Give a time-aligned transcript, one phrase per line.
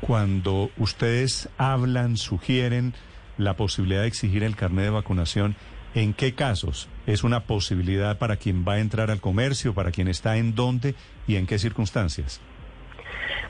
[0.00, 2.94] cuando ustedes hablan, sugieren
[3.36, 5.56] la posibilidad de exigir el carnet de vacunación,
[5.94, 10.08] ¿en qué casos es una posibilidad para quien va a entrar al comercio, para quien
[10.08, 10.94] está en dónde
[11.26, 12.40] y en qué circunstancias?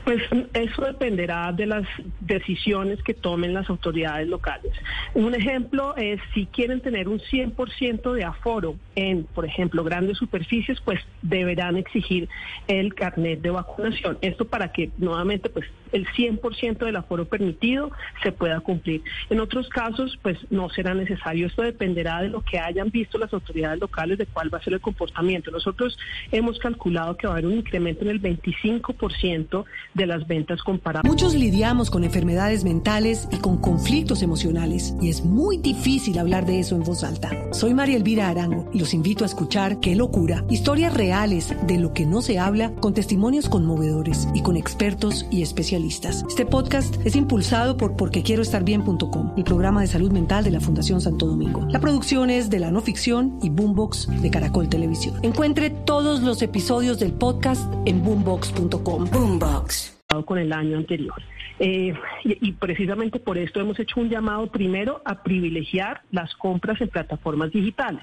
[0.05, 0.23] Pues
[0.55, 1.87] eso dependerá de las
[2.21, 4.73] decisiones que tomen las autoridades locales.
[5.13, 10.81] Un ejemplo es si quieren tener un 100% de aforo en, por ejemplo, grandes superficies,
[10.81, 12.29] pues deberán exigir
[12.69, 14.17] el carnet de vacunación.
[14.23, 17.91] Esto para que nuevamente pues el 100% del aforo permitido
[18.23, 19.03] se pueda cumplir.
[19.31, 21.47] En otros casos, pues no será necesario.
[21.47, 24.75] Esto dependerá de lo que hayan visto las autoridades locales de cuál va a ser
[24.75, 25.51] el comportamiento.
[25.51, 25.99] Nosotros
[26.33, 31.09] hemos calculado que va a haber un incremento en el 25% de las ventas comparadas.
[31.09, 36.61] Muchos lidiamos con enfermedades mentales y con conflictos emocionales y es muy difícil hablar de
[36.61, 37.31] eso en voz alta.
[37.53, 41.93] Soy María Elvira Arango y los invito a escuchar Qué locura, historias reales de lo
[41.93, 45.78] que no se habla con testimonios conmovedores y con expertos y especialistas.
[45.79, 51.27] Este podcast es impulsado por porquequieroestarbien.com, el programa de salud mental de la Fundación Santo
[51.27, 51.69] Domingo.
[51.71, 55.21] La producción es de la no ficción y Boombox de Caracol Televisión.
[55.23, 59.05] Encuentre todos los episodios del podcast en boombox.com.
[59.13, 61.15] Boombox con el año anterior.
[61.61, 66.89] Eh, y, precisamente por esto hemos hecho un llamado primero a privilegiar las compras en
[66.89, 68.03] plataformas digitales.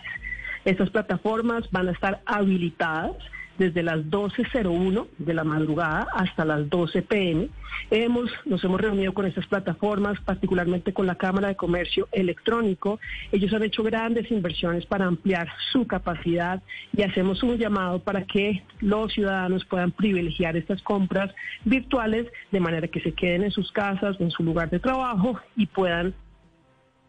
[0.63, 3.17] Estas plataformas van a estar habilitadas
[3.57, 7.49] desde las 12.01 de la madrugada hasta las 12 pm.
[7.91, 12.99] Hemos, nos hemos reunido con estas plataformas, particularmente con la Cámara de Comercio Electrónico.
[13.31, 16.61] Ellos han hecho grandes inversiones para ampliar su capacidad
[16.95, 22.87] y hacemos un llamado para que los ciudadanos puedan privilegiar estas compras virtuales de manera
[22.87, 26.13] que se queden en sus casas, en su lugar de trabajo y puedan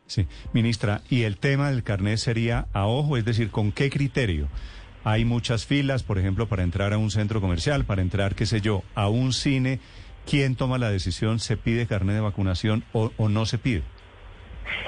[0.07, 4.49] Sí, ministra, y el tema del carnet sería a ojo, es decir, ¿con qué criterio?
[5.07, 8.61] Hay muchas filas, por ejemplo, para entrar a un centro comercial, para entrar, qué sé
[8.61, 9.79] yo, a un cine.
[10.29, 11.39] ¿Quién toma la decisión?
[11.39, 13.85] ¿Se pide carnet de vacunación o, o no se pide?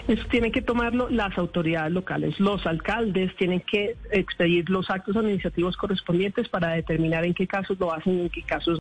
[0.09, 2.41] Eso tienen que tomarlo las autoridades locales.
[2.41, 7.95] Los alcaldes tienen que expedir los actos administrativos correspondientes para determinar en qué casos lo
[7.95, 8.81] hacen y en qué casos.